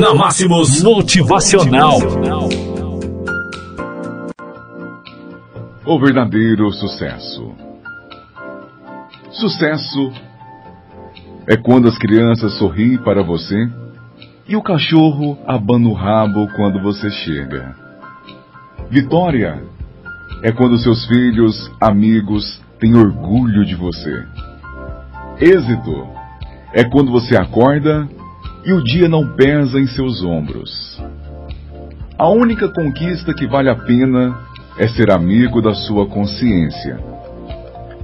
[0.00, 1.98] Na Máximos Motivacional.
[5.86, 7.52] O verdadeiro sucesso.
[9.30, 10.12] Sucesso
[11.46, 13.68] é quando as crianças sorriem para você
[14.48, 17.76] e o cachorro abana o rabo quando você chega.
[18.90, 19.62] Vitória
[20.42, 24.26] é quando seus filhos, amigos têm orgulho de você.
[25.40, 26.08] Êxito
[26.72, 28.08] é quando você acorda
[28.64, 31.00] e o dia não pesa em seus ombros.
[32.18, 34.38] A única conquista que vale a pena
[34.78, 36.98] é ser amigo da sua consciência.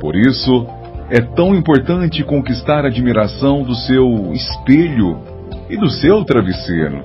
[0.00, 0.66] Por isso,
[1.10, 5.20] é tão importante conquistar a admiração do seu espelho
[5.68, 7.02] e do seu travesseiro.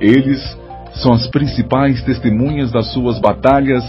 [0.00, 0.40] Eles
[0.94, 3.84] são as principais testemunhas das suas batalhas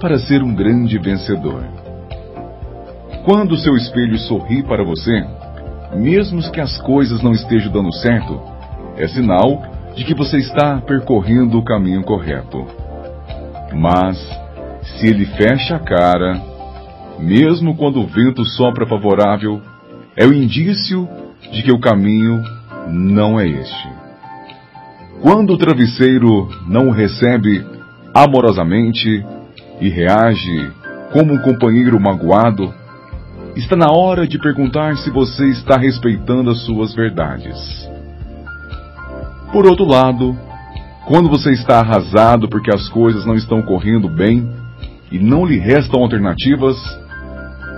[0.00, 1.62] para ser um grande vencedor.
[3.24, 5.24] Quando seu espelho sorri para você,
[5.94, 8.40] mesmo que as coisas não estejam dando certo,
[8.96, 9.62] é sinal
[9.94, 12.66] de que você está percorrendo o caminho correto.
[13.74, 14.16] Mas,
[14.82, 16.40] se ele fecha a cara,
[17.18, 19.60] mesmo quando o vento sopra favorável,
[20.16, 21.08] é o indício
[21.52, 22.42] de que o caminho
[22.88, 23.88] não é este.
[25.20, 27.64] Quando o travesseiro não o recebe
[28.14, 29.24] amorosamente
[29.80, 30.72] e reage
[31.12, 32.72] como um companheiro magoado,
[33.60, 37.56] está na hora de perguntar se você está respeitando as suas verdades.
[39.52, 40.36] Por outro lado,
[41.06, 44.48] quando você está arrasado porque as coisas não estão correndo bem
[45.12, 46.76] e não lhe restam alternativas,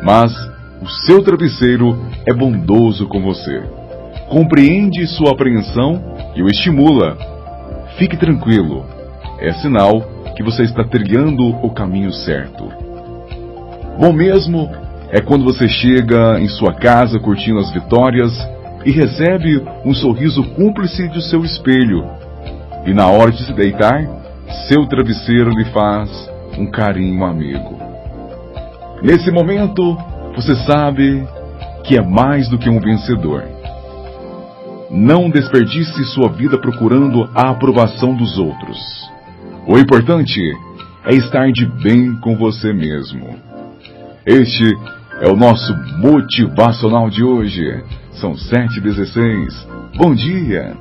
[0.05, 0.33] mas
[0.80, 3.62] o seu travesseiro é bondoso com você.
[4.28, 7.19] Compreende sua apreensão e o estimula.
[7.98, 8.86] Fique tranquilo.
[9.38, 10.00] É sinal
[10.36, 12.69] que você está trilhando o caminho certo.
[13.98, 14.81] Bom mesmo
[15.12, 18.32] é quando você chega em sua casa curtindo as vitórias
[18.82, 22.02] e recebe um sorriso cúmplice de seu espelho.
[22.86, 24.02] E na hora de se deitar,
[24.69, 26.10] seu travesseiro lhe faz
[26.58, 27.78] um carinho amigo.
[29.02, 29.98] Nesse momento,
[30.34, 31.22] você sabe
[31.84, 33.44] que é mais do que um vencedor.
[34.91, 38.78] Não desperdice sua vida procurando a aprovação dos outros.
[39.66, 40.41] O importante
[41.04, 43.37] é estar de bem com você mesmo.
[44.25, 44.72] Este
[45.21, 47.83] é o nosso motivacional de hoje.
[48.12, 49.67] São 7h16.
[49.97, 50.77] Bom dia!